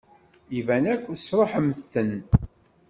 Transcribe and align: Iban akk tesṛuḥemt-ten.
Iban 0.59 0.85
akk 0.93 1.05
tesṛuḥemt-ten. 1.09 2.11